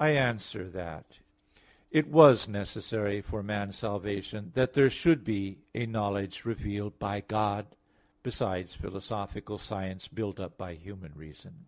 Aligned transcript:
I 0.00 0.08
answer 0.08 0.68
that, 0.70 1.20
It 1.92 2.08
was 2.08 2.48
necessary 2.48 3.20
for 3.20 3.40
man's 3.40 3.78
salvation 3.78 4.50
that 4.54 4.72
there 4.72 4.90
should 4.90 5.22
be 5.22 5.58
a 5.72 5.86
knowledge 5.86 6.44
revealed 6.44 6.98
by 6.98 7.20
God 7.20 7.76
besides 8.24 8.74
philosophical 8.74 9.58
science 9.58 10.08
built 10.08 10.40
up 10.40 10.58
by 10.58 10.74
human 10.74 11.12
reason. 11.14 11.66